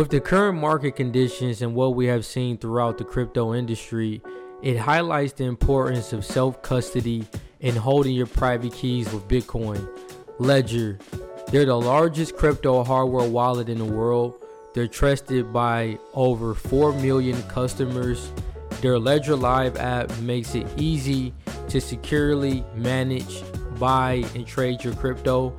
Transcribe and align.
With 0.00 0.08
the 0.08 0.18
current 0.18 0.58
market 0.58 0.96
conditions 0.96 1.60
and 1.60 1.74
what 1.74 1.94
we 1.94 2.06
have 2.06 2.24
seen 2.24 2.56
throughout 2.56 2.96
the 2.96 3.04
crypto 3.04 3.52
industry, 3.52 4.22
it 4.62 4.78
highlights 4.78 5.34
the 5.34 5.44
importance 5.44 6.14
of 6.14 6.24
self 6.24 6.62
custody 6.62 7.28
and 7.60 7.76
holding 7.76 8.14
your 8.14 8.24
private 8.24 8.72
keys 8.72 9.12
with 9.12 9.28
Bitcoin. 9.28 9.86
Ledger, 10.38 10.98
they're 11.48 11.66
the 11.66 11.78
largest 11.78 12.34
crypto 12.34 12.82
hardware 12.82 13.28
wallet 13.28 13.68
in 13.68 13.76
the 13.76 13.84
world. 13.84 14.42
They're 14.72 14.88
trusted 14.88 15.52
by 15.52 15.98
over 16.14 16.54
4 16.54 16.94
million 16.94 17.42
customers. 17.42 18.32
Their 18.80 18.98
Ledger 18.98 19.36
Live 19.36 19.76
app 19.76 20.18
makes 20.20 20.54
it 20.54 20.66
easy 20.78 21.34
to 21.68 21.78
securely 21.78 22.64
manage, 22.74 23.42
buy, 23.78 24.24
and 24.34 24.46
trade 24.46 24.82
your 24.82 24.94
crypto. 24.94 25.54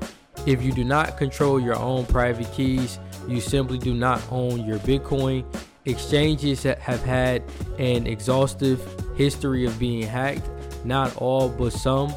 If 0.48 0.64
you 0.64 0.72
do 0.72 0.84
not 0.84 1.18
control 1.18 1.60
your 1.60 1.78
own 1.78 2.06
private 2.08 2.52
keys, 2.54 2.98
you 3.28 3.40
simply 3.40 3.78
do 3.78 3.94
not 3.94 4.22
own 4.32 4.66
your 4.66 4.80
Bitcoin. 4.80 5.46
Exchanges 5.86 6.64
have 6.64 7.04
had 7.04 7.44
an 7.78 8.08
exhaustive 8.08 8.82
history 9.16 9.66
of 9.66 9.78
being 9.78 10.02
hacked, 10.02 10.50
not 10.84 11.16
all, 11.18 11.50
but 11.50 11.74
some. 11.74 12.10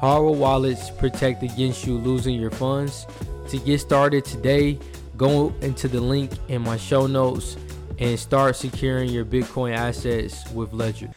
Hardware 0.00 0.38
wallets 0.38 0.90
protect 0.90 1.42
against 1.42 1.86
you 1.86 1.98
losing 1.98 2.40
your 2.40 2.50
funds. 2.52 3.06
To 3.48 3.58
get 3.58 3.80
started 3.80 4.24
today, 4.24 4.78
go 5.16 5.52
into 5.60 5.88
the 5.88 6.00
link 6.00 6.30
in 6.48 6.62
my 6.62 6.76
show 6.76 7.06
notes 7.06 7.56
and 7.98 8.18
start 8.18 8.54
securing 8.56 9.10
your 9.10 9.24
Bitcoin 9.24 9.74
assets 9.74 10.48
with 10.50 10.72
Ledger. 10.72 11.10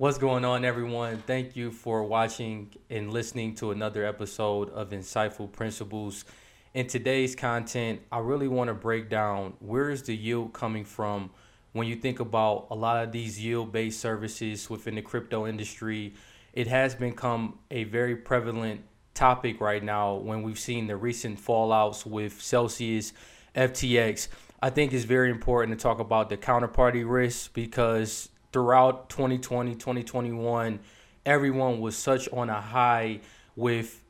What's 0.00 0.16
going 0.16 0.46
on, 0.46 0.64
everyone? 0.64 1.18
Thank 1.26 1.56
you 1.56 1.70
for 1.70 2.02
watching 2.04 2.72
and 2.88 3.12
listening 3.12 3.54
to 3.56 3.70
another 3.70 4.02
episode 4.02 4.70
of 4.70 4.92
Insightful 4.92 5.52
Principles. 5.52 6.24
In 6.72 6.86
today's 6.86 7.36
content, 7.36 8.00
I 8.10 8.20
really 8.20 8.48
want 8.48 8.68
to 8.68 8.74
break 8.74 9.10
down 9.10 9.52
where 9.58 9.90
is 9.90 10.02
the 10.04 10.16
yield 10.16 10.54
coming 10.54 10.86
from 10.86 11.28
when 11.72 11.86
you 11.86 11.96
think 11.96 12.18
about 12.18 12.68
a 12.70 12.74
lot 12.74 13.04
of 13.04 13.12
these 13.12 13.38
yield 13.38 13.72
based 13.72 14.00
services 14.00 14.70
within 14.70 14.94
the 14.94 15.02
crypto 15.02 15.46
industry. 15.46 16.14
It 16.54 16.66
has 16.66 16.94
become 16.94 17.58
a 17.70 17.84
very 17.84 18.16
prevalent 18.16 18.80
topic 19.12 19.60
right 19.60 19.84
now 19.84 20.14
when 20.14 20.42
we've 20.42 20.58
seen 20.58 20.86
the 20.86 20.96
recent 20.96 21.38
fallouts 21.38 22.06
with 22.06 22.40
Celsius, 22.40 23.12
FTX. 23.54 24.28
I 24.62 24.70
think 24.70 24.94
it's 24.94 25.04
very 25.04 25.30
important 25.30 25.78
to 25.78 25.82
talk 25.82 26.00
about 26.00 26.30
the 26.30 26.38
counterparty 26.38 27.06
risk 27.06 27.52
because 27.52 28.30
throughout 28.52 29.08
2020, 29.10 29.74
2021, 29.74 30.80
everyone 31.24 31.80
was 31.80 31.96
such 31.96 32.28
on 32.32 32.50
a 32.50 32.60
high 32.60 33.20
with 33.56 34.02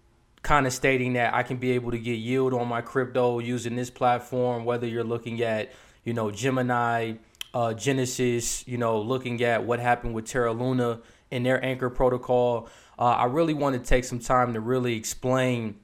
kind 0.42 0.66
of 0.66 0.72
stating 0.72 1.14
that 1.14 1.34
I 1.34 1.42
can 1.42 1.58
be 1.58 1.72
able 1.72 1.90
to 1.90 1.98
get 1.98 2.14
yield 2.14 2.54
on 2.54 2.68
my 2.68 2.80
crypto 2.80 3.38
using 3.38 3.76
this 3.76 3.90
platform, 3.90 4.64
whether 4.64 4.86
you're 4.86 5.04
looking 5.04 5.42
at, 5.42 5.72
you 6.04 6.14
know, 6.14 6.30
Gemini, 6.30 7.14
uh, 7.52 7.74
Genesis, 7.74 8.66
you 8.66 8.78
know, 8.78 9.00
looking 9.00 9.42
at 9.42 9.64
what 9.64 9.80
happened 9.80 10.14
with 10.14 10.26
Terra 10.26 10.52
Luna 10.52 11.00
and 11.30 11.44
their 11.44 11.62
anchor 11.64 11.90
protocol. 11.90 12.68
Uh, 12.98 13.02
I 13.02 13.24
really 13.24 13.54
want 13.54 13.76
to 13.76 13.86
take 13.86 14.04
some 14.04 14.18
time 14.18 14.54
to 14.54 14.60
really 14.60 14.96
explain 14.96 15.76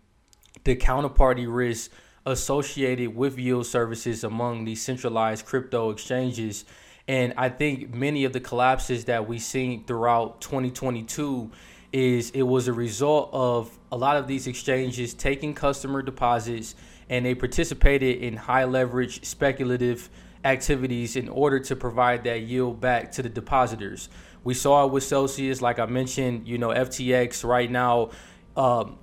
the 0.65 0.77
counterparty 0.77 1.47
risk 1.49 1.91
associated 2.25 3.15
with 3.15 3.39
yield 3.39 3.67
services 3.67 4.25
among 4.25 4.65
these 4.65 4.83
centralized 4.83 5.47
crypto 5.47 5.91
exchanges 5.91 6.65
and 7.09 7.35
I 7.37 7.49
think 7.49 7.95
many 7.95 8.25
of 8.25 8.33
the 8.33 8.41
collapses 8.41 9.05
that 9.05 9.29
we've 9.29 9.43
seen 9.43 9.85
throughout 9.85 10.41
2022 10.41 11.51
is 11.93 12.31
it 12.31 12.43
was 12.43 12.69
a 12.69 12.73
result 12.73 13.31
of 13.33 13.79
a 13.93 13.97
lot 13.97 14.17
of 14.17 14.27
these 14.27 14.47
exchanges 14.47 15.15
taking 15.15 15.55
customer 15.55 16.03
deposits 16.03 16.75
and 17.09 17.25
they 17.25 17.35
participated 17.35 18.23
in 18.23 18.37
high 18.37 18.65
leverage 18.65 19.25
speculative 19.25 20.11
activities 20.45 21.17
in 21.17 21.29
order 21.29 21.61
to 21.61 21.77
provide 21.77 22.25
that 22.25 22.43
yield 22.43 22.81
back 22.81 23.13
to 23.13 23.23
the 23.23 23.29
depositors. 23.29 24.09
We 24.43 24.55
saw 24.55 24.85
it 24.87 24.93
with 24.93 25.05
Celsius, 25.05 25.63
like 25.63 25.79
I 25.79 25.87
mentioned, 25.87 26.47
you 26.47 26.59
know, 26.59 26.69
FTX 26.69 27.45
right 27.45 27.71
now. 27.71 28.11
Um, 28.57 28.99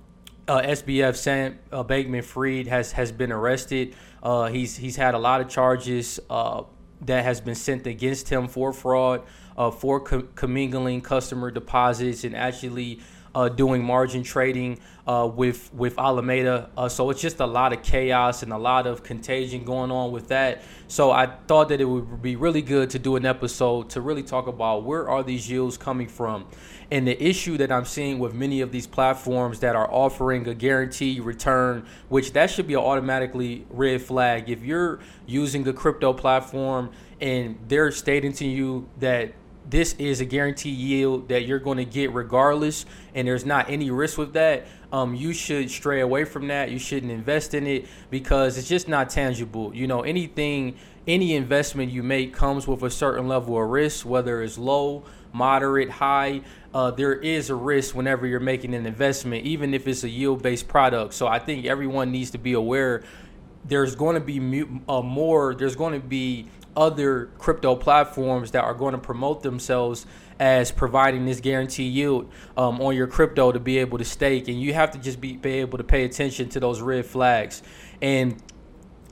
uh, 0.46 0.60
SBF 0.60 1.16
Sam 1.16 1.58
uh, 1.72 1.84
Bankman 1.84 2.22
Fried 2.22 2.66
has 2.66 2.92
has 2.92 3.10
been 3.12 3.32
arrested. 3.32 3.94
Uh, 4.22 4.46
he's 4.46 4.76
he's 4.76 4.96
had 4.96 5.14
a 5.14 5.18
lot 5.18 5.40
of 5.40 5.48
charges. 5.48 6.20
That 7.06 7.24
has 7.24 7.40
been 7.40 7.54
sent 7.54 7.86
against 7.86 8.28
him 8.28 8.48
for 8.48 8.72
fraud, 8.72 9.22
uh, 9.56 9.70
for 9.70 10.00
co- 10.00 10.28
commingling 10.34 11.00
customer 11.00 11.50
deposits, 11.50 12.24
and 12.24 12.34
actually 12.34 13.00
uh, 13.34 13.48
doing 13.48 13.82
margin 13.82 14.22
trading 14.22 14.78
uh, 15.06 15.30
with 15.34 15.72
with 15.74 15.98
Alameda. 15.98 16.70
Uh, 16.76 16.88
so 16.88 17.10
it's 17.10 17.20
just 17.20 17.40
a 17.40 17.46
lot 17.46 17.72
of 17.72 17.82
chaos 17.82 18.42
and 18.42 18.52
a 18.52 18.58
lot 18.58 18.86
of 18.86 19.02
contagion 19.02 19.64
going 19.64 19.90
on 19.90 20.12
with 20.12 20.28
that. 20.28 20.62
So 20.88 21.10
I 21.10 21.26
thought 21.26 21.68
that 21.70 21.80
it 21.80 21.84
would 21.84 22.22
be 22.22 22.36
really 22.36 22.62
good 22.62 22.90
to 22.90 22.98
do 22.98 23.16
an 23.16 23.26
episode 23.26 23.90
to 23.90 24.00
really 24.00 24.22
talk 24.22 24.46
about 24.46 24.84
where 24.84 25.08
are 25.08 25.22
these 25.22 25.50
yields 25.50 25.76
coming 25.76 26.08
from. 26.08 26.46
And 26.90 27.08
the 27.08 27.22
issue 27.22 27.56
that 27.58 27.72
I'm 27.72 27.86
seeing 27.86 28.18
with 28.18 28.34
many 28.34 28.60
of 28.60 28.70
these 28.70 28.86
platforms 28.86 29.60
that 29.60 29.74
are 29.74 29.90
offering 29.90 30.46
a 30.46 30.54
guaranteed 30.54 31.22
return, 31.22 31.86
which 32.08 32.32
that 32.34 32.50
should 32.50 32.66
be 32.66 32.74
an 32.74 32.80
automatically 32.80 33.66
red 33.70 34.02
flag. 34.02 34.48
If 34.48 34.62
you're 34.62 35.00
using 35.26 35.66
a 35.66 35.72
crypto 35.72 36.12
platform 36.12 36.90
and 37.20 37.58
they're 37.68 37.90
stating 37.90 38.32
to 38.34 38.46
you 38.46 38.88
that 39.00 39.32
this 39.68 39.94
is 39.94 40.20
a 40.20 40.24
guaranteed 40.24 40.76
yield 40.76 41.28
that 41.28 41.46
you're 41.46 41.58
going 41.58 41.78
to 41.78 41.84
get 41.84 42.12
regardless, 42.12 42.84
and 43.14 43.26
there's 43.26 43.46
not 43.46 43.70
any 43.70 43.90
risk 43.90 44.18
with 44.18 44.34
that. 44.34 44.66
Um, 44.92 45.14
you 45.14 45.32
should 45.32 45.70
stray 45.70 46.00
away 46.00 46.24
from 46.24 46.48
that. 46.48 46.70
You 46.70 46.78
shouldn't 46.78 47.10
invest 47.10 47.54
in 47.54 47.66
it 47.66 47.86
because 48.10 48.58
it's 48.58 48.68
just 48.68 48.88
not 48.88 49.10
tangible. 49.10 49.74
You 49.74 49.86
know, 49.86 50.02
anything, 50.02 50.76
any 51.06 51.34
investment 51.34 51.90
you 51.90 52.02
make 52.02 52.34
comes 52.34 52.68
with 52.68 52.82
a 52.82 52.90
certain 52.90 53.26
level 53.26 53.60
of 53.60 53.68
risk, 53.68 54.06
whether 54.06 54.42
it's 54.42 54.58
low, 54.58 55.04
moderate, 55.32 55.90
high. 55.90 56.42
Uh, 56.72 56.90
there 56.90 57.14
is 57.14 57.50
a 57.50 57.54
risk 57.54 57.94
whenever 57.94 58.26
you're 58.26 58.40
making 58.40 58.74
an 58.74 58.86
investment, 58.86 59.44
even 59.44 59.74
if 59.74 59.88
it's 59.88 60.04
a 60.04 60.08
yield 60.08 60.42
based 60.42 60.68
product. 60.68 61.14
So 61.14 61.26
I 61.26 61.38
think 61.38 61.66
everyone 61.66 62.12
needs 62.12 62.30
to 62.32 62.38
be 62.38 62.52
aware 62.52 63.02
there's 63.64 63.94
going 63.94 64.14
to 64.14 64.20
be 64.20 64.64
uh, 64.88 65.02
more, 65.02 65.54
there's 65.54 65.76
going 65.76 66.00
to 66.00 66.06
be 66.06 66.48
other 66.76 67.26
crypto 67.38 67.76
platforms 67.76 68.50
that 68.52 68.64
are 68.64 68.74
going 68.74 68.92
to 68.92 68.98
promote 68.98 69.42
themselves 69.42 70.06
as 70.38 70.72
providing 70.72 71.26
this 71.26 71.40
guarantee 71.40 71.84
yield 71.84 72.30
um, 72.56 72.80
on 72.80 72.96
your 72.96 73.06
crypto 73.06 73.52
to 73.52 73.60
be 73.60 73.78
able 73.78 73.98
to 73.98 74.04
stake. 74.04 74.48
And 74.48 74.60
you 74.60 74.74
have 74.74 74.90
to 74.92 74.98
just 74.98 75.20
be, 75.20 75.36
be 75.36 75.54
able 75.54 75.78
to 75.78 75.84
pay 75.84 76.04
attention 76.04 76.48
to 76.50 76.60
those 76.60 76.80
red 76.80 77.06
flags. 77.06 77.62
And 78.02 78.42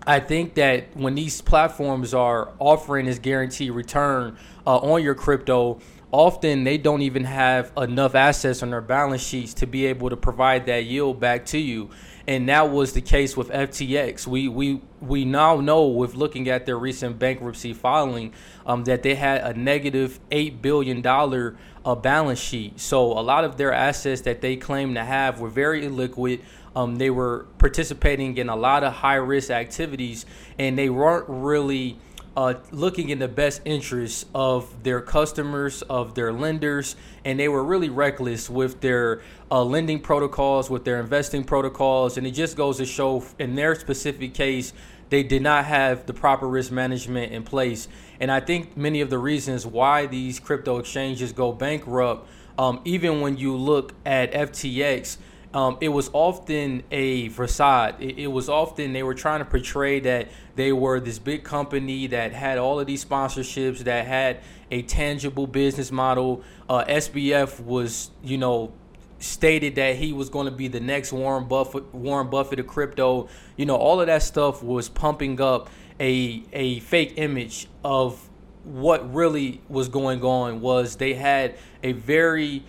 I 0.06 0.19
think 0.21 0.55
that 0.55 0.97
when 0.97 1.15
these 1.15 1.41
platforms 1.41 2.12
are 2.12 2.53
offering 2.59 3.06
this 3.06 3.19
guarantee 3.19 3.71
return 3.71 4.37
uh, 4.67 4.79
on 4.79 5.03
your 5.03 5.15
crypto, 5.15 5.79
often 6.11 6.65
they 6.65 6.77
don't 6.77 7.03
even 7.03 7.25
have 7.25 7.73
enough 7.77 8.15
assets 8.15 8.62
on 8.62 8.71
their 8.71 8.81
balance 8.81 9.23
sheets 9.23 9.55
to 9.55 9.67
be 9.67 9.87
able 9.87 10.11
to 10.11 10.17
provide 10.17 10.67
that 10.67 10.84
yield 10.84 11.21
back 11.21 11.47
to 11.47 11.59
you 11.59 11.89
and 12.27 12.49
that 12.49 12.71
was 12.71 12.93
the 12.93 13.00
case 13.00 13.37
with 13.37 13.49
FTX. 13.49 14.27
We 14.27 14.49
we 14.49 14.81
we 15.00 15.25
now 15.25 15.60
know 15.60 15.87
with 15.87 16.15
looking 16.15 16.49
at 16.49 16.66
their 16.66 16.78
recent 16.78 17.19
bankruptcy 17.19 17.72
filing 17.72 18.33
um, 18.66 18.84
that 18.84 19.03
they 19.03 19.15
had 19.15 19.41
a 19.43 19.59
negative 19.59 20.21
eight 20.31 20.62
billion 20.62 21.00
dollar 21.00 21.56
uh, 21.84 21.94
balance 21.94 22.38
sheet. 22.38 22.78
So 22.81 23.12
a 23.12 23.21
lot 23.21 23.44
of 23.44 23.56
their 23.56 23.72
assets 23.72 24.22
that 24.22 24.41
they 24.41 24.56
claim 24.56 24.94
to 24.94 25.05
have 25.05 25.41
were 25.41 25.49
very 25.49 25.82
illiquid. 25.82 26.41
Um, 26.75 26.97
they 26.97 27.11
were 27.11 27.47
participating 27.59 28.37
in 28.38 28.49
a 28.49 28.56
lot 28.56 28.82
of 28.82 28.94
high 28.94 29.16
risk 29.16 29.50
activities, 29.50 30.25
and 30.59 30.78
they 30.78 30.88
weren't 30.88 31.27
really 31.28 31.99
uh, 32.37 32.54
looking 32.70 33.10
in 33.10 33.19
the 33.19 33.28
best 33.28 33.60
interests 33.65 34.25
of 34.34 34.82
their 34.82 35.00
customers, 35.00 35.82
of 35.82 36.15
their 36.15 36.32
lenders, 36.32 36.97
and 37.25 37.38
they 37.38 37.48
were 37.48 37.62
really 37.62 37.88
reckless 37.88 38.48
with 38.48 38.81
their 38.81 39.20
uh, 39.50 39.62
lending 39.62 40.00
protocols, 40.00 40.70
with 40.70 40.84
their 40.84 41.00
investing 41.00 41.44
protocols. 41.44 42.16
And 42.16 42.26
it 42.26 42.32
just 42.32 42.56
goes 42.56 42.78
to 42.78 42.87
show, 42.87 43.25
in 43.38 43.54
their 43.54 43.75
specific 43.75 44.34
case, 44.34 44.72
they 45.10 45.22
did 45.22 45.43
not 45.43 45.66
have 45.66 46.06
the 46.06 46.15
proper 46.15 46.48
risk 46.48 46.72
management 46.72 47.32
in 47.32 47.43
place. 47.43 47.87
And 48.19 48.31
I 48.31 48.40
think 48.40 48.76
many 48.78 49.02
of 49.02 49.11
the 49.11 49.19
reasons 49.19 49.67
why 49.67 50.06
these 50.06 50.40
crypto 50.40 50.78
exchanges 50.78 51.32
go 51.32 51.52
bankrupt, 51.52 52.26
um, 52.58 52.81
even 52.87 53.20
when 53.20 53.37
you 53.37 53.56
look 53.56 53.93
at 54.06 54.32
FTX, 54.32 55.19
um, 55.54 55.76
it 55.81 55.90
was 55.90 56.08
often 56.12 56.82
a 56.90 57.28
facade. 57.31 57.96
It, 58.00 58.19
it, 58.19 58.26
was 58.28 58.49
often 58.49 58.93
they 58.93 59.02
were 59.02 59.14
trying 59.14 59.40
to 59.40 59.44
portray 59.44 60.00
that 60.00 60.28
they 60.56 60.72
were 60.72 60.99
this 60.99 61.19
big 61.19 61.44
company 61.44 62.06
that 62.08 62.32
had 62.32 62.58
all 62.58 62.81
of 62.81 62.87
these 62.87 63.04
sponsorships, 63.04 63.81
that 63.81 64.06
had 64.06 64.40
a 64.70 64.82
tangible 64.82 65.46
business 65.46 65.93
model. 65.93 66.43
Uh, 66.69 66.84
SBF 66.84 67.60
was, 67.60 68.10
you 68.22 68.38
know, 68.38 68.72
stated 69.19 69.75
that 69.75 69.96
he 69.96 70.12
was 70.12 70.31
going 70.31 70.46
to 70.46 70.52
be 70.52 70.69
the 70.69 70.81
next 70.81 71.12
Warren 71.12 71.44
Buffett, 71.44 71.94
Warren 71.94 72.31
Buffett 72.31 72.58
of 72.58 72.66
crypto. 72.66 73.28
You 73.56 73.66
know, 73.66 73.76
all 73.76 74.00
of 74.00 74.06
that 74.06 74.22
stuff 74.22 74.62
was 74.62 74.88
pumping 74.88 75.40
up 75.40 75.69
a 76.00 76.43
a 76.52 76.81
fake 76.81 77.14
image 77.16 77.69
of 77.84 78.28
what 78.64 79.12
really 79.12 79.60
was 79.69 79.88
going 79.88 80.22
on. 80.22 80.62
Was 80.62 80.96
they 80.96 81.12
had 81.12 81.56
a 81.82 81.93
very 81.93 82.64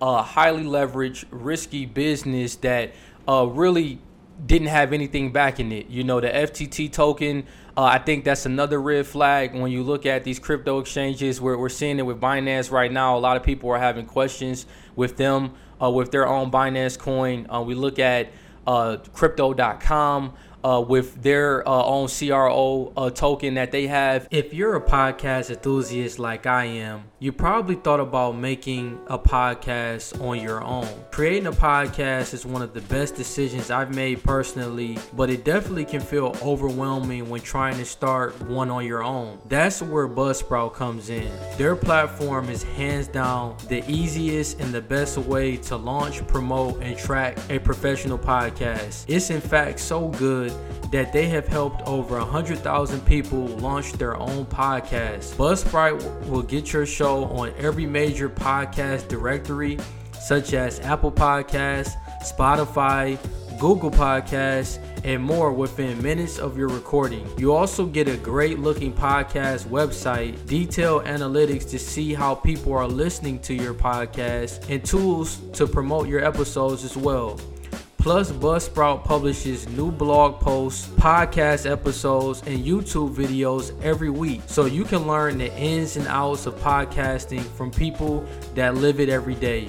uh, 0.00 0.22
highly 0.22 0.64
leveraged, 0.64 1.24
risky 1.30 1.86
business 1.86 2.56
that 2.56 2.92
uh, 3.28 3.46
really 3.46 3.98
didn't 4.44 4.68
have 4.68 4.92
anything 4.92 5.32
backing 5.32 5.72
it. 5.72 5.88
You 5.88 6.04
know, 6.04 6.20
the 6.20 6.28
FTT 6.28 6.92
token 6.92 7.44
Uh, 7.76 7.82
I 7.82 7.98
think 7.98 8.24
that's 8.24 8.46
another 8.46 8.80
red 8.80 9.06
flag 9.06 9.54
when 9.54 9.70
you 9.70 9.82
look 9.82 10.06
at 10.06 10.24
these 10.24 10.38
crypto 10.38 10.78
exchanges. 10.78 11.42
We're, 11.42 11.58
we're 11.58 11.68
seeing 11.68 11.98
it 11.98 12.06
with 12.06 12.18
Binance 12.18 12.70
right 12.70 12.90
now. 12.90 13.18
A 13.18 13.20
lot 13.20 13.36
of 13.36 13.42
people 13.42 13.68
are 13.70 13.78
having 13.78 14.06
questions 14.06 14.64
with 14.94 15.18
them, 15.18 15.52
uh, 15.82 15.90
with 15.90 16.10
their 16.10 16.26
own 16.26 16.50
Binance 16.50 16.98
coin. 16.98 17.46
Uh, 17.50 17.60
we 17.60 17.74
look 17.74 17.98
at 17.98 18.30
uh, 18.66 18.96
crypto.com 19.12 20.32
uh, 20.66 20.80
with 20.80 21.22
their 21.22 21.66
uh, 21.68 21.84
own 21.84 22.08
CRO 22.08 22.92
uh, 22.96 23.08
token 23.10 23.54
that 23.54 23.70
they 23.70 23.86
have. 23.86 24.26
If 24.32 24.52
you're 24.52 24.74
a 24.74 24.80
podcast 24.80 25.50
enthusiast 25.50 26.18
like 26.18 26.46
I 26.46 26.64
am, 26.64 27.04
you 27.20 27.30
probably 27.30 27.76
thought 27.76 28.00
about 28.00 28.36
making 28.36 28.98
a 29.06 29.16
podcast 29.16 30.20
on 30.20 30.40
your 30.40 30.62
own. 30.64 30.88
Creating 31.12 31.46
a 31.46 31.52
podcast 31.52 32.34
is 32.34 32.44
one 32.44 32.62
of 32.62 32.74
the 32.74 32.80
best 32.82 33.14
decisions 33.14 33.70
I've 33.70 33.94
made 33.94 34.24
personally, 34.24 34.98
but 35.12 35.30
it 35.30 35.44
definitely 35.44 35.84
can 35.84 36.00
feel 36.00 36.36
overwhelming 36.42 37.30
when 37.30 37.42
trying 37.42 37.76
to 37.76 37.84
start 37.84 38.40
one 38.42 38.68
on 38.68 38.84
your 38.84 39.04
own. 39.04 39.38
That's 39.48 39.80
where 39.80 40.08
Buzzsprout 40.08 40.74
comes 40.74 41.10
in. 41.10 41.30
Their 41.58 41.76
platform 41.76 42.48
is 42.50 42.64
hands 42.64 43.06
down 43.06 43.56
the 43.68 43.88
easiest 43.88 44.58
and 44.58 44.74
the 44.74 44.80
best 44.80 45.16
way 45.16 45.56
to 45.58 45.76
launch, 45.76 46.26
promote, 46.26 46.82
and 46.82 46.98
track 46.98 47.38
a 47.50 47.60
professional 47.60 48.18
podcast. 48.18 49.04
It's 49.06 49.30
in 49.30 49.40
fact 49.40 49.78
so 49.78 50.08
good 50.08 50.55
that 50.90 51.12
they 51.12 51.26
have 51.26 51.46
helped 51.48 51.82
over 51.82 52.18
100,000 52.18 53.00
people 53.06 53.46
launch 53.46 53.92
their 53.92 54.16
own 54.16 54.46
podcast. 54.46 55.34
Buzzsprout 55.34 56.26
will 56.28 56.42
get 56.42 56.72
your 56.72 56.86
show 56.86 57.24
on 57.24 57.52
every 57.58 57.86
major 57.86 58.28
podcast 58.28 59.08
directory, 59.08 59.78
such 60.12 60.54
as 60.54 60.80
Apple 60.80 61.12
Podcasts, 61.12 61.94
Spotify, 62.22 63.18
Google 63.58 63.90
Podcasts, 63.90 64.78
and 65.04 65.22
more 65.22 65.52
within 65.52 66.02
minutes 66.02 66.38
of 66.38 66.58
your 66.58 66.68
recording. 66.68 67.26
You 67.38 67.52
also 67.52 67.86
get 67.86 68.08
a 68.08 68.16
great 68.16 68.58
looking 68.58 68.92
podcast 68.92 69.66
website, 69.66 70.46
detailed 70.46 71.04
analytics 71.04 71.68
to 71.70 71.78
see 71.78 72.12
how 72.12 72.34
people 72.34 72.74
are 72.74 72.88
listening 72.88 73.38
to 73.40 73.54
your 73.54 73.72
podcast, 73.72 74.68
and 74.68 74.84
tools 74.84 75.36
to 75.54 75.66
promote 75.66 76.08
your 76.08 76.24
episodes 76.24 76.84
as 76.84 76.96
well. 76.96 77.40
Plus, 78.06 78.30
Buzzsprout 78.30 79.02
publishes 79.02 79.68
new 79.70 79.90
blog 79.90 80.38
posts, 80.38 80.86
podcast 80.90 81.68
episodes, 81.68 82.40
and 82.46 82.64
YouTube 82.64 83.12
videos 83.12 83.76
every 83.82 84.10
week 84.10 84.42
so 84.46 84.66
you 84.66 84.84
can 84.84 85.08
learn 85.08 85.38
the 85.38 85.52
ins 85.58 85.96
and 85.96 86.06
outs 86.06 86.46
of 86.46 86.54
podcasting 86.60 87.42
from 87.42 87.72
people 87.72 88.24
that 88.54 88.76
live 88.76 89.00
it 89.00 89.08
every 89.08 89.34
day. 89.34 89.68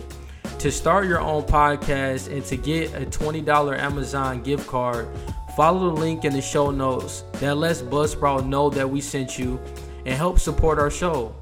To 0.60 0.72
start 0.72 1.08
your 1.08 1.20
own 1.20 1.46
podcast 1.46 2.32
and 2.32 2.46
to 2.46 2.58
get 2.58 2.94
a 2.94 3.08
$20 3.08 3.76
Amazon 3.76 4.44
gift 4.44 4.68
card, 4.68 5.08
follow 5.56 5.90
the 5.90 6.00
link 6.00 6.24
in 6.24 6.34
the 6.34 6.42
show 6.44 6.70
notes 6.70 7.24
that 7.40 7.58
lets 7.58 7.82
Buzzsprout 7.82 8.46
know 8.46 8.70
that 8.70 8.88
we 8.88 9.02
sent 9.02 9.40
you 9.40 9.60
and 10.06 10.14
help 10.14 10.38
support 10.38 10.78
our 10.78 10.92
show. 10.92 11.36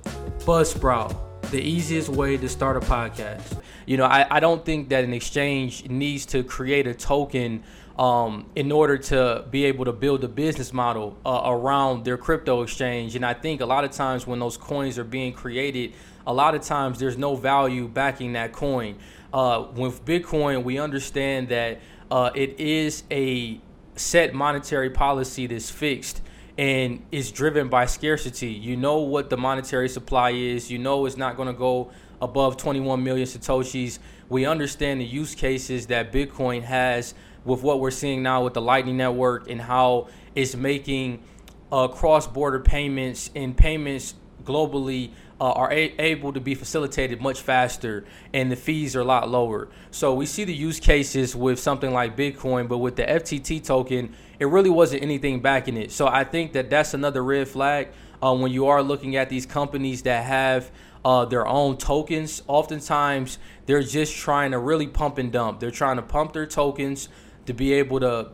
Buzzsprout, 0.45 1.13
the 1.51 1.59
easiest 1.59 2.07
way 2.07 2.37
to 2.37 2.47
start 2.47 2.77
a 2.77 2.79
podcast 2.79 3.61
you 3.85 3.97
know, 3.97 4.05
I, 4.05 4.37
I 4.37 4.39
don't 4.39 4.65
think 4.65 4.89
that 4.89 5.03
an 5.03 5.13
exchange 5.13 5.87
needs 5.89 6.25
to 6.27 6.43
create 6.43 6.87
a 6.87 6.93
token 6.93 7.63
um, 7.97 8.47
in 8.55 8.71
order 8.71 8.97
to 8.97 9.45
be 9.49 9.65
able 9.65 9.85
to 9.85 9.93
build 9.93 10.23
a 10.23 10.27
business 10.27 10.73
model 10.73 11.17
uh, 11.25 11.43
around 11.45 12.03
their 12.03 12.17
crypto 12.17 12.61
exchange. 12.61 13.15
And 13.15 13.25
I 13.25 13.33
think 13.33 13.61
a 13.61 13.65
lot 13.65 13.83
of 13.83 13.91
times 13.91 14.27
when 14.27 14.39
those 14.39 14.57
coins 14.57 14.97
are 14.99 15.03
being 15.03 15.33
created, 15.33 15.93
a 16.27 16.33
lot 16.33 16.55
of 16.55 16.61
times 16.61 16.99
there's 16.99 17.17
no 17.17 17.35
value 17.35 17.87
backing 17.87 18.33
that 18.33 18.51
coin. 18.51 18.97
Uh, 19.33 19.67
with 19.75 20.03
Bitcoin, 20.05 20.63
we 20.63 20.77
understand 20.77 21.49
that 21.49 21.79
uh, 22.11 22.31
it 22.35 22.59
is 22.59 23.03
a 23.11 23.59
set 23.95 24.33
monetary 24.33 24.89
policy 24.89 25.47
that's 25.47 25.69
fixed 25.69 26.21
and 26.57 27.05
is 27.11 27.31
driven 27.31 27.69
by 27.69 27.85
scarcity. 27.85 28.51
You 28.51 28.77
know 28.77 28.99
what 28.99 29.29
the 29.29 29.37
monetary 29.37 29.89
supply 29.89 30.31
is. 30.31 30.71
You 30.71 30.79
know 30.79 31.05
it's 31.05 31.17
not 31.17 31.35
going 31.35 31.47
to 31.47 31.53
go 31.53 31.91
above 32.21 32.57
21 32.57 33.03
million 33.03 33.27
satoshis. 33.27 33.99
We 34.29 34.45
understand 34.45 35.01
the 35.01 35.05
use 35.05 35.35
cases 35.35 35.87
that 35.87 36.11
Bitcoin 36.11 36.63
has 36.63 37.13
with 37.43 37.61
what 37.61 37.79
we're 37.79 37.91
seeing 37.91 38.23
now 38.23 38.43
with 38.43 38.53
the 38.53 38.61
Lightning 38.61 38.97
Network 38.97 39.49
and 39.49 39.61
how 39.61 40.07
it's 40.33 40.55
making 40.55 41.23
uh, 41.71 41.87
cross-border 41.87 42.59
payments 42.59 43.29
and 43.35 43.55
payments 43.55 44.15
globally 44.43 45.11
uh, 45.39 45.51
are 45.51 45.71
a- 45.71 45.93
able 45.99 46.31
to 46.33 46.39
be 46.39 46.55
facilitated 46.55 47.21
much 47.21 47.41
faster 47.41 48.05
and 48.33 48.51
the 48.51 48.55
fees 48.55 48.95
are 48.95 49.01
a 49.01 49.05
lot 49.05 49.29
lower. 49.29 49.67
So 49.91 50.13
we 50.13 50.25
see 50.25 50.43
the 50.43 50.53
use 50.53 50.79
cases 50.79 51.35
with 51.35 51.59
something 51.59 51.91
like 51.91 52.15
Bitcoin, 52.15 52.67
but 52.67 52.77
with 52.77 52.95
the 52.95 53.03
FTT 53.03 53.63
token, 53.63 54.15
it 54.39 54.45
really 54.45 54.69
wasn't 54.69 55.03
anything 55.03 55.41
backing 55.41 55.77
it. 55.77 55.91
So 55.91 56.07
I 56.07 56.23
think 56.23 56.53
that 56.53 56.69
that's 56.69 56.93
another 56.93 57.23
red 57.23 57.47
flag 57.47 57.89
uh, 58.23 58.33
when 58.35 58.51
you 58.51 58.67
are 58.67 58.81
looking 58.81 59.15
at 59.15 59.29
these 59.29 59.45
companies 59.45 60.03
that 60.03 60.23
have 60.23 60.71
uh, 61.05 61.23
their 61.23 61.47
own 61.47 61.77
tokens. 61.77 62.41
Oftentimes, 62.47 63.37
they're 63.67 63.83
just 63.83 64.17
trying 64.17 64.51
to 64.51 64.59
really 64.59 64.87
pump 64.87 65.19
and 65.19 65.31
dump. 65.31 65.59
They're 65.59 65.71
trying 65.71 65.97
to 65.97 66.01
pump 66.01 66.33
their 66.33 66.47
tokens 66.47 67.07
to 67.45 67.53
be 67.53 67.73
able 67.73 67.99
to 67.99 68.31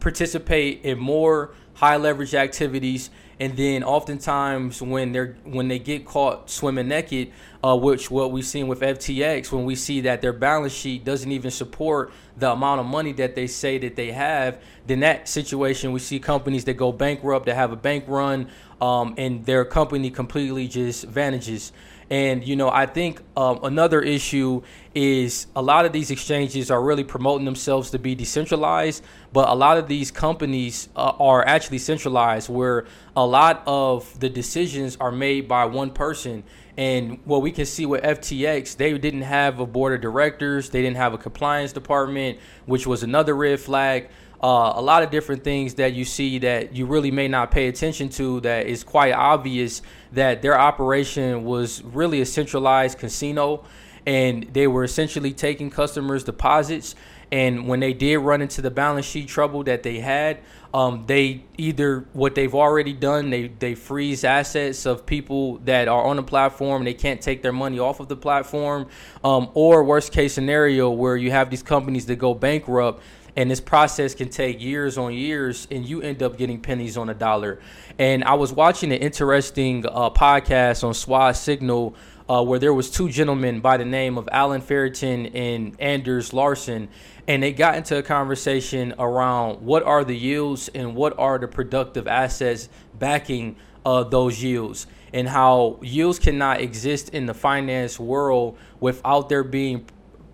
participate 0.00 0.84
in 0.84 0.98
more 0.98 1.54
high 1.74 1.96
leverage 1.96 2.34
activities 2.34 3.10
and 3.38 3.56
then 3.56 3.84
oftentimes 3.84 4.80
when 4.80 5.12
they're 5.12 5.36
when 5.44 5.68
they 5.68 5.78
get 5.78 6.06
caught 6.06 6.48
swimming 6.48 6.88
naked 6.88 7.30
uh, 7.62 7.76
which 7.76 8.10
what 8.10 8.32
we've 8.32 8.46
seen 8.46 8.66
with 8.66 8.80
ftx 8.80 9.52
when 9.52 9.64
we 9.64 9.74
see 9.74 10.00
that 10.00 10.22
their 10.22 10.32
balance 10.32 10.72
sheet 10.72 11.04
doesn't 11.04 11.32
even 11.32 11.50
support 11.50 12.12
the 12.36 12.50
amount 12.50 12.80
of 12.80 12.86
money 12.86 13.12
that 13.12 13.34
they 13.34 13.46
say 13.46 13.76
that 13.76 13.94
they 13.94 14.10
have 14.10 14.62
then 14.86 15.00
that 15.00 15.28
situation 15.28 15.92
we 15.92 15.98
see 15.98 16.18
companies 16.18 16.64
that 16.64 16.74
go 16.74 16.92
bankrupt 16.92 17.44
that 17.46 17.54
have 17.54 17.72
a 17.72 17.76
bank 17.76 18.04
run 18.06 18.48
um, 18.80 19.14
and 19.16 19.44
their 19.46 19.64
company 19.64 20.10
completely 20.10 20.68
just 20.68 21.04
vanishes 21.04 21.72
and 22.08 22.46
you 22.46 22.54
know, 22.54 22.70
I 22.70 22.86
think 22.86 23.20
um, 23.36 23.60
another 23.64 24.00
issue 24.00 24.62
is 24.94 25.48
a 25.56 25.62
lot 25.62 25.86
of 25.86 25.92
these 25.92 26.10
exchanges 26.10 26.70
are 26.70 26.80
really 26.80 27.02
promoting 27.02 27.44
themselves 27.44 27.90
to 27.90 27.98
be 27.98 28.14
decentralized, 28.14 29.02
but 29.32 29.48
a 29.48 29.54
lot 29.54 29.76
of 29.76 29.88
these 29.88 30.12
companies 30.12 30.88
uh, 30.94 31.12
are 31.18 31.44
actually 31.46 31.78
centralized, 31.78 32.48
where 32.48 32.86
a 33.16 33.26
lot 33.26 33.62
of 33.66 34.18
the 34.20 34.28
decisions 34.28 34.96
are 35.00 35.10
made 35.10 35.48
by 35.48 35.64
one 35.64 35.90
person. 35.90 36.44
And 36.76 37.18
what 37.24 37.42
we 37.42 37.50
can 37.50 37.66
see 37.66 37.86
with 37.86 38.02
FTX, 38.02 38.76
they 38.76 38.96
didn't 38.96 39.22
have 39.22 39.58
a 39.58 39.66
board 39.66 39.94
of 39.94 40.00
directors, 40.00 40.70
they 40.70 40.82
didn't 40.82 40.98
have 40.98 41.12
a 41.12 41.18
compliance 41.18 41.72
department, 41.72 42.38
which 42.66 42.86
was 42.86 43.02
another 43.02 43.34
red 43.34 43.58
flag 43.58 44.10
uh, 44.42 44.72
a 44.76 44.82
lot 44.82 45.02
of 45.02 45.10
different 45.10 45.44
things 45.44 45.74
that 45.74 45.94
you 45.94 46.04
see 46.04 46.38
that 46.38 46.74
you 46.74 46.86
really 46.86 47.10
may 47.10 47.28
not 47.28 47.50
pay 47.50 47.68
attention 47.68 48.08
to 48.10 48.40
that 48.40 48.66
is 48.66 48.84
quite 48.84 49.12
obvious 49.12 49.82
that 50.12 50.42
their 50.42 50.58
operation 50.58 51.44
was 51.44 51.82
really 51.82 52.20
a 52.20 52.26
centralized 52.26 52.98
casino 52.98 53.64
and 54.06 54.44
they 54.52 54.66
were 54.66 54.84
essentially 54.84 55.32
taking 55.32 55.70
customers 55.70 56.22
deposits. 56.22 56.94
And 57.32 57.66
when 57.66 57.80
they 57.80 57.92
did 57.92 58.18
run 58.18 58.40
into 58.40 58.62
the 58.62 58.70
balance 58.70 59.04
sheet 59.04 59.26
trouble 59.28 59.64
that 59.64 59.82
they 59.82 59.98
had 59.98 60.38
um, 60.76 61.04
they 61.06 61.42
either 61.56 62.04
what 62.12 62.34
they've 62.34 62.54
already 62.54 62.92
done 62.92 63.30
they 63.30 63.48
they 63.48 63.74
freeze 63.74 64.24
assets 64.24 64.84
of 64.84 65.06
people 65.06 65.56
that 65.64 65.88
are 65.88 66.04
on 66.04 66.16
the 66.16 66.22
platform 66.22 66.84
they 66.84 66.92
can't 66.92 67.22
take 67.22 67.40
their 67.40 67.52
money 67.52 67.78
off 67.78 67.98
of 67.98 68.08
the 68.08 68.16
platform. 68.16 68.86
Um, 69.24 69.48
or 69.54 69.82
worst 69.84 70.12
case 70.12 70.34
scenario 70.34 70.90
where 70.90 71.16
you 71.16 71.30
have 71.30 71.48
these 71.48 71.62
companies 71.62 72.04
that 72.06 72.16
go 72.16 72.34
bankrupt 72.34 73.02
and 73.36 73.50
this 73.50 73.60
process 73.60 74.14
can 74.14 74.30
take 74.30 74.60
years 74.60 74.96
on 74.96 75.12
years 75.12 75.68
and 75.70 75.86
you 75.86 76.00
end 76.00 76.22
up 76.22 76.38
getting 76.38 76.60
pennies 76.60 76.96
on 76.96 77.08
a 77.10 77.14
dollar. 77.14 77.60
And 77.98 78.24
i 78.24 78.34
was 78.34 78.52
watching 78.52 78.92
an 78.92 78.98
interesting 78.98 79.86
uh, 79.86 80.10
podcast 80.10 80.82
on 80.82 80.94
Swan 80.94 81.34
Signal 81.34 81.94
uh, 82.28 82.42
where 82.42 82.58
there 82.58 82.74
was 82.74 82.90
two 82.90 83.08
gentlemen 83.08 83.60
by 83.60 83.76
the 83.76 83.84
name 83.84 84.18
of 84.18 84.28
Allen 84.32 84.60
Farrington 84.60 85.26
and 85.26 85.76
anders 85.78 86.32
larson 86.32 86.88
and 87.28 87.42
they 87.42 87.52
got 87.52 87.76
into 87.76 87.98
a 87.98 88.02
conversation 88.02 88.94
around 88.98 89.60
what 89.60 89.82
are 89.82 90.04
the 90.04 90.16
yields 90.16 90.68
and 90.74 90.94
what 90.94 91.16
are 91.18 91.38
the 91.38 91.48
productive 91.48 92.06
assets 92.06 92.68
backing 92.98 93.56
uh, 93.84 94.02
those 94.02 94.42
yields 94.42 94.86
and 95.12 95.28
how 95.28 95.78
yields 95.82 96.18
cannot 96.18 96.60
exist 96.60 97.10
in 97.10 97.26
the 97.26 97.34
finance 97.34 97.98
world 97.98 98.58
without 98.80 99.28
there 99.28 99.44
being 99.44 99.86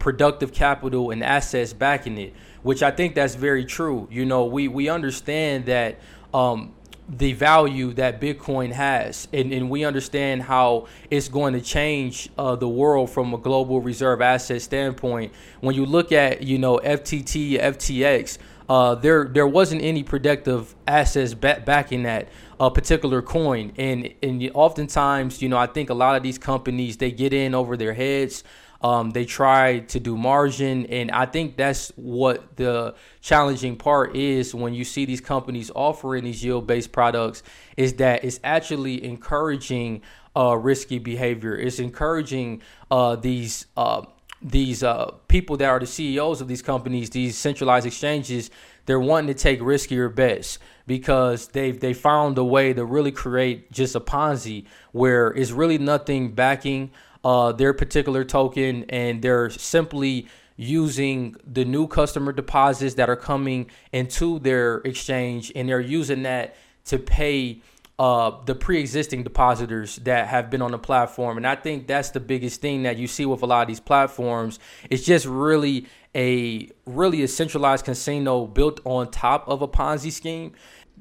productive 0.03 0.53
capital 0.53 1.11
and 1.11 1.25
assets 1.25 1.73
backing 1.73 2.19
it 2.19 2.35
which 2.63 2.83
I 2.83 2.91
think 2.91 3.15
that's 3.15 3.35
very 3.35 3.65
true. 3.65 4.09
You 4.11 4.25
know, 4.25 4.45
we 4.45 4.69
we 4.69 4.89
understand 4.89 5.67
that 5.67 5.99
um, 6.33 6.73
the 7.09 7.33
value 7.33 7.93
that 7.95 8.21
Bitcoin 8.21 8.73
has, 8.73 9.29
and, 9.33 9.53
and 9.53 9.69
we 9.69 9.85
understand 9.85 10.43
how 10.43 10.87
it's 11.11 11.29
going 11.29 11.55
to 11.55 11.61
change 11.61 12.31
uh, 12.39 12.57
the 12.57 12.69
world 12.69 13.11
from 13.11 13.35
a 13.35 13.39
global 13.39 13.81
reserve 13.81 14.23
asset 14.23 14.63
standpoint. 14.63 15.33
When 15.61 15.75
you 15.75 15.85
look 15.85 16.13
at 16.13 16.43
you 16.43 16.59
know 16.59 16.79
FTT, 16.79 17.61
FTX, 17.61 18.39
uh, 18.69 18.95
there 18.95 19.25
there 19.25 19.47
wasn't 19.47 19.83
any 19.83 20.03
productive 20.03 20.75
assets 20.87 21.35
back, 21.35 21.65
backing 21.65 22.05
that 22.05 22.29
a 22.61 22.71
particular 22.71 23.23
coin, 23.23 23.73
and 23.77 24.15
and 24.23 24.49
oftentimes 24.55 25.43
you 25.43 25.49
know 25.49 25.59
I 25.59 25.67
think 25.67 25.91
a 25.91 25.95
lot 25.95 26.17
of 26.17 26.23
these 26.23 26.39
companies 26.39 26.97
they 26.99 27.11
get 27.11 27.33
in 27.33 27.55
over 27.55 27.77
their 27.77 27.95
heads 27.95 28.45
Um, 28.83 29.11
they 29.11 29.25
try 29.25 29.81
to 29.81 30.01
do 30.01 30.17
margin, 30.17 30.87
and 30.87 31.11
I 31.11 31.27
think 31.27 31.57
that's 31.57 31.91
what 31.97 32.57
the 32.57 32.95
challenging 33.21 33.77
part 33.77 34.17
is 34.17 34.55
when 34.55 34.75
you 34.75 34.85
see 34.85 35.05
these 35.05 35.21
companies 35.21 35.71
offering 35.75 36.25
these 36.25 36.45
yield-based 36.45 36.91
products. 36.91 37.43
Is 37.77 37.95
that 37.95 38.25
it's 38.25 38.41
actually 38.43 39.05
encouraging 39.05 40.03
uh, 40.37 40.57
risky 40.57 40.99
behavior. 40.99 41.57
It's 41.57 41.79
encouraging 41.79 42.63
uh, 42.91 43.17
these 43.17 43.67
uh, 43.77 44.03
these 44.41 44.83
uh, 44.83 45.13
people 45.29 45.57
that 45.59 45.69
are 45.69 45.79
the 45.79 45.87
CEOs 45.87 46.41
of 46.41 46.49
these 46.49 46.63
companies, 46.63 47.11
these 47.11 47.37
centralized 47.37 47.87
exchanges. 47.87 48.51
They're 48.87 49.01
wanting 49.01 49.33
to 49.33 49.41
take 49.41 49.61
riskier 49.61 50.13
bets 50.13 50.59
because 50.87 51.49
they've 51.49 51.79
they 51.79 51.95
found 51.95 52.37
a 52.39 52.45
way 52.45 52.73
to 52.73 52.85
really 52.85 53.13
create 53.13 53.71
just 53.71 53.95
a 53.95 54.01
Ponzi 54.01 54.67
where 54.91 55.29
it's 55.29 55.53
really 55.53 55.79
nothing 55.79 56.33
backing 56.33 56.91
uh, 57.25 57.53
their 57.53 57.73
particular 57.73 58.25
token, 58.25 58.85
and 58.89 59.23
they're 59.23 59.51
simply 59.51 60.27
using 60.57 61.35
the 61.47 61.65
new 61.65 61.87
customer 61.87 62.33
deposits 62.33 62.95
that 62.95 63.09
are 63.09 63.17
coming 63.17 63.71
into 63.93 64.39
their 64.39 64.77
exchange, 64.79 65.51
and 65.55 65.69
they're 65.69 65.81
using 65.81 66.23
that 66.23 66.55
to 66.85 66.99
pay 66.99 67.61
uh, 67.99 68.33
the 68.47 68.55
pre-existing 68.55 69.23
depositors 69.23 69.97
that 69.97 70.27
have 70.27 70.51
been 70.51 70.63
on 70.63 70.73
the 70.73 70.79
platform. 70.79 71.37
And 71.37 71.47
I 71.47 71.55
think 71.55 71.87
that's 71.87 72.11
the 72.11 72.21
biggest 72.21 72.61
thing 72.61 72.83
that 72.83 72.97
you 72.97 73.07
see 73.07 73.27
with 73.27 73.43
a 73.43 73.47
lot 73.47 73.63
of 73.63 73.69
these 73.69 73.81
platforms. 73.81 74.59
It's 74.91 75.05
just 75.05 75.27
really 75.27 75.87
a 76.15 76.69
really 76.85 77.23
a 77.23 77.29
centralized 77.29 77.85
casino 77.85 78.47
built 78.47 78.81
on 78.85 79.11
top 79.11 79.49
of 79.49 79.63
a 79.63 79.69
Ponzi 79.69 80.11
scheme. 80.11 80.53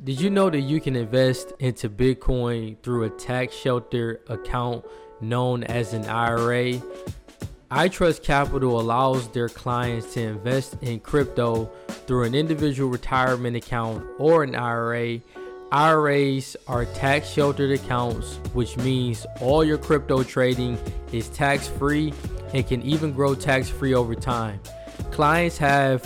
Did 0.04 0.22
you 0.22 0.30
know 0.30 0.50
that 0.50 0.62
you 0.62 0.80
can 0.80 0.96
invest 0.96 1.54
into 1.60 1.90
Bitcoin 1.90 2.78
through 2.84 3.04
a 3.04 3.10
tax 3.10 3.56
shelter 3.56 4.22
account 4.28 4.86
known 5.22 5.64
as 5.64 5.94
an 5.94 6.06
IRA? 6.06 6.82
iTrust 7.72 8.24
Capital 8.24 8.80
allows 8.80 9.30
their 9.30 9.48
clients 9.48 10.14
to 10.14 10.22
invest 10.22 10.76
in 10.82 11.00
crypto 11.00 11.72
through 12.06 12.24
an 12.24 12.36
individual 12.36 12.90
retirement 12.90 13.56
account 13.56 14.06
or 14.20 14.44
an 14.44 14.56
IRA 14.56 15.22
IRAs 15.72 16.58
are 16.68 16.84
tax 16.84 17.30
sheltered 17.30 17.72
accounts, 17.72 18.36
which 18.54 18.76
means 18.78 19.26
all 19.40 19.64
your 19.64 19.78
crypto 19.78 20.22
trading 20.22 20.78
is 21.14 21.30
tax 21.30 21.70
free 21.70 22.14
and 22.54 22.68
can 22.68 22.82
even 22.82 23.14
grow 23.14 23.34
tax 23.34 23.70
free 23.70 23.94
over 23.94 24.14
time. 24.14 24.60
Clients 25.12 25.58
have 25.58 26.06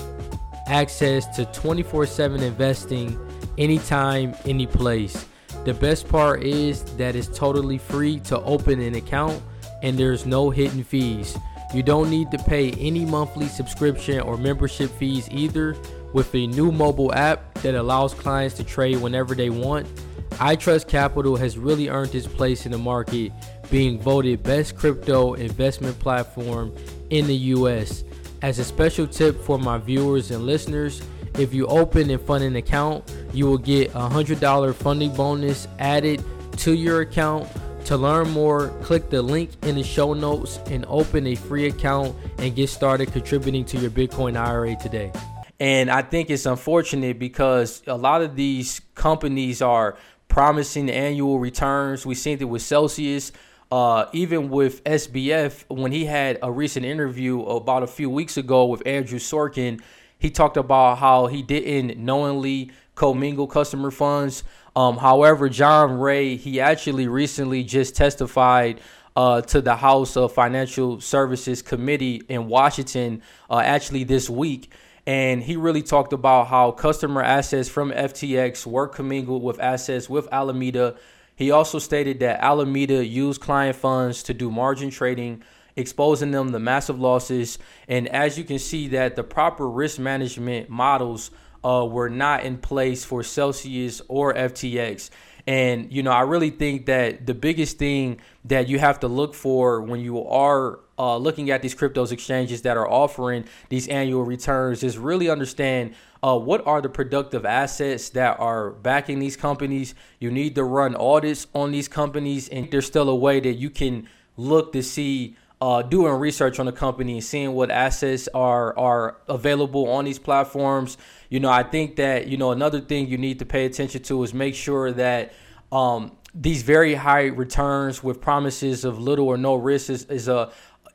access 0.68 1.26
to 1.36 1.46
24 1.46 2.06
7 2.06 2.44
investing 2.44 3.20
anytime, 3.58 4.36
any 4.46 4.68
place. 4.68 5.26
The 5.66 5.74
best 5.74 6.08
part 6.08 6.44
is 6.44 6.84
that 6.98 7.16
it's 7.16 7.28
totally 7.28 7.80
free 7.80 8.20
to 8.20 8.40
open 8.42 8.80
an 8.80 8.94
account 8.94 9.42
and 9.82 9.98
there's 9.98 10.24
no 10.24 10.52
hidden 10.52 10.84
fees. 10.84 11.36
You 11.74 11.82
don't 11.82 12.12
need 12.12 12.30
to 12.32 12.38
pay 12.38 12.72
any 12.74 13.04
monthly 13.04 13.48
subscription 13.48 14.20
or 14.20 14.38
membership 14.38 14.92
fees 14.92 15.28
either 15.32 15.76
with 16.14 16.34
a 16.36 16.46
new 16.46 16.72
mobile 16.72 17.12
app 17.16 17.56
that 17.56 17.74
allows 17.74 18.14
clients 18.14 18.56
to 18.58 18.64
trade 18.64 19.02
whenever 19.02 19.34
they 19.34 19.50
want. 19.50 19.88
iTrust 20.34 20.88
Capital 20.88 21.36
has 21.36 21.58
really 21.58 21.90
earned 21.90 22.14
its 22.14 22.28
place 22.28 22.68
in 22.68 22.72
the 22.72 22.78
market, 22.78 23.32
being 23.72 24.00
voted 24.00 24.44
best 24.44 24.76
crypto 24.76 25.34
investment 25.34 25.98
platform 25.98 26.72
in 27.10 27.26
the 27.26 27.36
US. 27.36 28.04
As 28.44 28.60
a 28.60 28.64
special 28.64 29.08
tip 29.08 29.42
for 29.42 29.58
my 29.58 29.80
viewers 29.80 30.30
and 30.30 30.46
listeners, 30.46 31.02
if 31.38 31.54
you 31.54 31.66
open 31.68 32.10
and 32.10 32.22
fund 32.22 32.44
an 32.44 32.56
account, 32.56 33.04
you 33.36 33.46
will 33.46 33.58
get 33.58 33.90
a 33.90 34.10
$100 34.10 34.74
funding 34.76 35.14
bonus 35.14 35.68
added 35.80 36.24
to 36.58 36.74
your 36.74 37.02
account. 37.02 37.48
To 37.86 37.98
learn 37.98 38.32
more, 38.32 38.70
click 38.82 39.10
the 39.10 39.22
link 39.22 39.52
in 39.64 39.76
the 39.76 39.84
show 39.84 40.14
notes 40.14 40.60
and 40.68 40.86
open 40.88 41.28
a 41.28 41.36
free 41.36 41.68
account 41.68 42.16
and 42.40 42.56
get 42.56 42.70
started 42.70 43.12
contributing 43.12 43.66
to 43.66 43.78
your 43.78 43.92
Bitcoin 43.92 44.36
IRA 44.36 44.76
today. 44.76 45.12
And 45.60 45.90
I 45.92 46.02
think 46.02 46.30
it's 46.30 46.46
unfortunate 46.46 47.20
because 47.20 47.84
a 47.88 47.96
lot 47.96 48.22
of 48.22 48.36
these 48.36 48.82
companies 48.96 49.62
are 49.62 49.98
promising 50.28 50.90
annual 50.90 51.40
returns. 51.40 52.06
We've 52.06 52.18
seen 52.18 52.40
it 52.40 52.46
with 52.46 52.62
Celsius. 52.62 53.32
Uh, 53.72 54.06
even 54.14 54.50
with 54.50 54.84
SBF, 54.84 55.66
when 55.70 55.92
he 55.92 56.06
had 56.06 56.40
a 56.42 56.52
recent 56.52 56.86
interview 56.86 57.42
about 57.42 57.84
a 57.84 57.88
few 57.88 58.10
weeks 58.10 58.38
ago 58.38 58.66
with 58.66 58.86
Andrew 58.86 59.20
Sorkin, 59.20 59.82
he 60.18 60.30
talked 60.30 60.58
about 60.58 60.98
how 61.00 61.28
he 61.28 61.42
didn't 61.42 61.98
knowingly 61.98 62.72
commingle 62.96 63.48
customer 63.48 63.92
funds. 63.92 64.44
Um, 64.76 64.98
however, 64.98 65.48
John 65.50 66.00
Ray, 66.00 66.36
he 66.36 66.60
actually 66.60 67.08
recently 67.08 67.64
just 67.64 67.96
testified 67.96 68.82
uh, 69.16 69.42
to 69.42 69.62
the 69.62 69.76
House 69.76 70.18
of 70.18 70.34
Financial 70.34 71.00
Services 71.00 71.62
Committee 71.62 72.22
in 72.28 72.48
Washington, 72.48 73.22
uh, 73.50 73.60
actually 73.60 74.04
this 74.04 74.30
week 74.30 74.72
and 75.08 75.44
he 75.44 75.56
really 75.56 75.84
talked 75.84 76.14
about 76.14 76.48
how 76.48 76.72
customer 76.72 77.22
assets 77.22 77.70
from 77.70 77.92
FTX 77.92 78.66
were 78.66 78.88
commingled 78.88 79.44
with 79.44 79.60
assets 79.60 80.10
with 80.10 80.28
Alameda. 80.32 80.96
He 81.36 81.52
also 81.52 81.80
stated 81.80 82.20
that 82.22 82.44
Alameda 82.44 83.06
used 83.06 83.42
client 83.42 83.76
funds 83.76 84.24
to 84.24 84.34
do 84.34 84.50
margin 84.50 84.90
trading, 84.90 85.44
exposing 85.76 86.32
them 86.32 86.52
to 86.52 86.60
massive 86.60 87.00
losses. 87.00 87.60
And 87.88 88.08
as 88.08 88.38
you 88.38 88.44
can 88.44 88.58
see, 88.58 88.88
that 88.90 89.16
the 89.16 89.24
proper 89.24 89.70
risk 89.70 90.00
management 90.00 90.70
models 90.70 91.30
uh, 91.66 91.86
were 91.86 92.10
not 92.10 92.44
in 92.44 92.58
place 92.58 93.04
for 93.04 93.24
Celsius 93.24 94.02
or 94.08 94.34
FTX. 94.34 95.10
And, 95.48 95.92
you 95.92 96.02
know, 96.02 96.12
I 96.12 96.22
really 96.22 96.50
think 96.50 96.88
that 96.88 97.26
the 97.26 97.34
biggest 97.34 97.78
thing 97.78 98.20
that 98.46 98.68
you 98.68 98.80
have 98.80 99.00
to 99.02 99.08
look 99.08 99.34
for 99.36 99.82
when 99.82 100.00
you 100.00 100.24
are 100.26 100.80
uh, 100.98 101.18
looking 101.18 101.52
at 101.52 101.62
these 101.62 101.76
cryptos 101.76 102.12
exchanges 102.12 102.64
that 102.64 102.78
are 102.78 102.90
offering 102.90 103.46
these 103.70 103.88
annual 103.88 104.24
returns 104.24 104.84
is 104.84 104.98
really 104.98 105.30
understand 105.30 105.94
uh, 106.24 106.38
what 106.38 106.66
are 106.66 106.82
the 106.82 106.90
productive 106.90 107.46
assets 107.46 108.10
that 108.10 108.40
are 108.40 108.72
backing 108.72 109.20
these 109.20 109.38
companies. 109.38 109.94
You 110.20 110.32
need 110.32 110.56
to 110.56 110.64
run 110.64 110.96
audits 110.96 111.46
on 111.54 111.72
these 111.72 111.88
companies, 111.88 112.50
and 112.50 112.72
there's 112.72 112.88
still 112.88 113.10
a 113.10 113.16
way 113.16 113.40
that 113.40 113.54
you 113.54 113.70
can 113.70 114.08
look 114.38 114.74
to 114.74 114.82
see. 114.82 115.36
Uh, 115.62 115.82
doing 115.82 116.14
research 116.14 116.60
on 116.60 116.66
the 116.66 116.72
company 116.72 117.14
and 117.14 117.24
seeing 117.24 117.54
what 117.54 117.72
assets 117.72 118.28
are 118.34 118.78
are 118.78 119.18
available 119.30 119.90
on 119.90 120.04
these 120.04 120.20
platforms. 120.20 120.98
You 121.30 121.40
know, 121.40 121.50
I 121.50 121.64
think 121.64 121.96
that 121.96 122.28
you 122.28 122.36
know 122.36 122.52
another 122.52 122.82
thing 122.82 123.08
you 123.08 123.18
need 123.18 123.40
to 123.40 123.46
pay 123.46 123.66
attention 123.66 124.04
to 124.04 124.24
is 124.24 124.34
make 124.34 124.54
sure 124.54 124.92
that 124.92 125.34
um, 125.72 126.12
these 126.34 126.64
very 126.64 126.94
high 126.94 127.28
returns 127.28 128.04
with 128.04 128.20
promises 128.20 128.84
of 128.84 129.00
little 129.00 129.28
or 129.28 129.38
no 129.38 129.56
risk 129.56 129.90
is, 129.90 130.04
is 130.06 130.28
a 130.28 130.52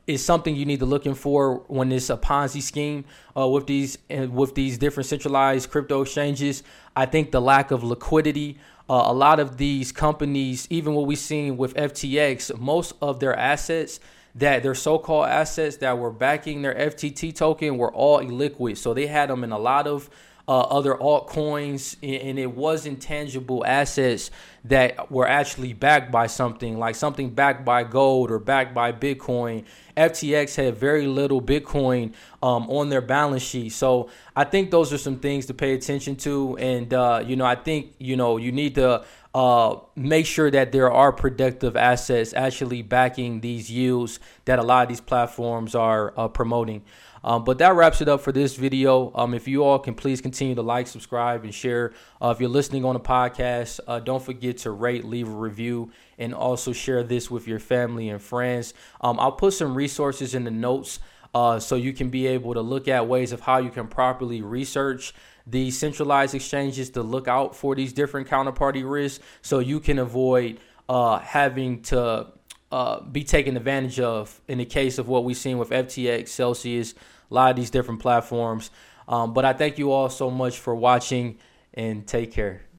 is 0.07 0.23
something 0.23 0.55
you 0.55 0.65
need 0.65 0.79
to 0.79 0.85
looking 0.85 1.15
for 1.15 1.63
when 1.67 1.91
it's 1.91 2.09
a 2.09 2.17
Ponzi 2.17 2.61
scheme 2.61 3.05
uh, 3.35 3.47
with 3.47 3.67
these 3.67 3.97
with 4.09 4.55
these 4.55 4.77
different 4.77 5.07
centralized 5.07 5.69
crypto 5.71 6.01
exchanges. 6.01 6.63
I 6.95 7.05
think 7.05 7.31
the 7.31 7.41
lack 7.41 7.71
of 7.71 7.83
liquidity. 7.83 8.59
Uh, 8.89 9.03
a 9.05 9.13
lot 9.13 9.39
of 9.39 9.55
these 9.55 9.93
companies, 9.93 10.67
even 10.69 10.93
what 10.93 11.05
we've 11.05 11.17
seen 11.17 11.55
with 11.55 11.73
FTX, 11.75 12.59
most 12.59 12.91
of 13.01 13.21
their 13.21 13.33
assets 13.33 14.01
that 14.35 14.63
their 14.63 14.75
so-called 14.75 15.27
assets 15.27 15.77
that 15.77 15.97
were 15.97 16.11
backing 16.11 16.61
their 16.61 16.75
FTT 16.75 17.35
token 17.35 17.77
were 17.77 17.93
all 17.93 18.19
illiquid. 18.19 18.77
So 18.77 18.93
they 18.93 19.07
had 19.07 19.29
them 19.29 19.43
in 19.43 19.51
a 19.51 19.59
lot 19.59 19.87
of 19.87 20.09
uh, 20.47 20.61
other 20.61 20.95
altcoins, 20.95 21.95
and 22.01 22.37
it 22.37 22.53
wasn't 22.53 23.01
tangible 23.01 23.65
assets 23.65 24.31
that 24.65 25.11
were 25.11 25.27
actually 25.27 25.73
backed 25.73 26.11
by 26.11 26.27
something, 26.27 26.77
like 26.77 26.95
something 26.95 27.29
backed 27.29 27.63
by 27.63 27.83
gold 27.83 28.29
or 28.31 28.39
backed 28.39 28.73
by 28.73 28.91
Bitcoin. 28.91 29.63
FTX 29.95 30.55
had 30.55 30.77
very 30.77 31.07
little 31.07 31.41
Bitcoin 31.41 32.13
um, 32.43 32.69
on 32.69 32.89
their 32.89 33.01
balance 33.01 33.43
sheet, 33.43 33.69
so 33.69 34.09
I 34.35 34.43
think 34.43 34.71
those 34.71 34.91
are 34.91 34.97
some 34.97 35.19
things 35.19 35.45
to 35.45 35.53
pay 35.53 35.73
attention 35.73 36.15
to. 36.17 36.57
And 36.57 36.93
uh, 36.93 37.23
you 37.25 37.35
know, 37.35 37.45
I 37.45 37.55
think 37.55 37.93
you 37.97 38.15
know 38.15 38.37
you 38.37 38.51
need 38.51 38.75
to 38.75 39.05
uh, 39.33 39.77
make 39.95 40.25
sure 40.25 40.51
that 40.51 40.71
there 40.71 40.91
are 40.91 41.11
productive 41.13 41.77
assets 41.77 42.33
actually 42.33 42.81
backing 42.81 43.41
these 43.41 43.71
yields 43.71 44.19
that 44.45 44.59
a 44.59 44.63
lot 44.63 44.83
of 44.83 44.89
these 44.89 45.01
platforms 45.01 45.73
are 45.75 46.13
uh, 46.17 46.27
promoting. 46.27 46.83
Um, 47.23 47.43
but 47.43 47.59
that 47.59 47.75
wraps 47.75 48.01
it 48.01 48.09
up 48.09 48.21
for 48.21 48.31
this 48.31 48.55
video. 48.55 49.11
Um, 49.13 49.33
if 49.33 49.47
you 49.47 49.63
all 49.63 49.77
can 49.79 49.93
please 49.93 50.21
continue 50.21 50.55
to 50.55 50.61
like, 50.63 50.87
subscribe, 50.87 51.43
and 51.43 51.53
share. 51.53 51.93
Uh, 52.21 52.33
if 52.35 52.39
you're 52.39 52.49
listening 52.49 52.83
on 52.83 52.95
a 52.95 52.99
podcast, 52.99 53.79
uh, 53.87 53.99
don't 53.99 54.23
forget 54.23 54.57
to 54.59 54.71
rate, 54.71 55.05
leave 55.05 55.27
a 55.27 55.31
review, 55.31 55.91
and 56.17 56.33
also 56.33 56.73
share 56.73 57.03
this 57.03 57.29
with 57.29 57.47
your 57.47 57.59
family 57.59 58.09
and 58.09 58.21
friends. 58.21 58.73
Um, 59.01 59.19
I'll 59.19 59.31
put 59.31 59.53
some 59.53 59.75
resources 59.75 60.33
in 60.33 60.45
the 60.45 60.51
notes 60.51 60.99
uh, 61.33 61.59
so 61.59 61.75
you 61.75 61.93
can 61.93 62.09
be 62.09 62.27
able 62.27 62.53
to 62.53 62.61
look 62.61 62.87
at 62.87 63.07
ways 63.07 63.31
of 63.31 63.41
how 63.41 63.57
you 63.57 63.69
can 63.69 63.87
properly 63.87 64.41
research 64.41 65.13
the 65.47 65.71
centralized 65.71 66.35
exchanges 66.35 66.89
to 66.91 67.01
look 67.01 67.27
out 67.27 67.55
for 67.55 67.75
these 67.75 67.93
different 67.93 68.27
counterparty 68.27 68.89
risks 68.89 69.23
so 69.41 69.59
you 69.59 69.79
can 69.79 69.97
avoid 69.99 70.59
uh, 70.87 71.19
having 71.19 71.81
to 71.81 72.27
uh, 72.71 73.01
be 73.01 73.23
taken 73.23 73.57
advantage 73.57 73.99
of 73.99 74.39
in 74.47 74.57
the 74.57 74.65
case 74.65 74.97
of 74.97 75.07
what 75.07 75.23
we've 75.23 75.37
seen 75.37 75.57
with 75.57 75.69
FTX, 75.69 76.29
Celsius, 76.29 76.93
a 77.29 77.33
lot 77.33 77.49
of 77.49 77.55
these 77.55 77.69
different 77.69 77.99
platforms. 77.99 78.69
Um, 79.07 79.33
but 79.33 79.45
I 79.45 79.53
thank 79.53 79.77
you 79.77 79.91
all 79.91 80.09
so 80.09 80.29
much 80.29 80.57
for 80.57 80.75
watching 80.75 81.37
and 81.73 82.05
take 82.07 82.31
care. 82.31 82.63